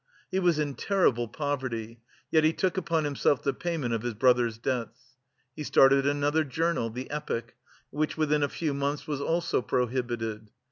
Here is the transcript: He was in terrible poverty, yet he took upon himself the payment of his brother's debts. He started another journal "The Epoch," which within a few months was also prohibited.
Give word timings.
He 0.31 0.39
was 0.39 0.57
in 0.57 0.73
terrible 0.73 1.27
poverty, 1.27 2.01
yet 2.31 2.43
he 2.43 2.53
took 2.53 2.75
upon 2.75 3.03
himself 3.03 3.43
the 3.43 3.53
payment 3.53 3.93
of 3.93 4.01
his 4.01 4.15
brother's 4.15 4.57
debts. 4.57 5.15
He 5.55 5.61
started 5.63 6.07
another 6.07 6.43
journal 6.43 6.89
"The 6.89 7.11
Epoch," 7.11 7.53
which 7.91 8.17
within 8.17 8.41
a 8.41 8.49
few 8.49 8.73
months 8.73 9.05
was 9.05 9.21
also 9.21 9.61
prohibited. 9.61 10.49